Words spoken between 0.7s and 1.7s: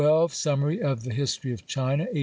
of the History of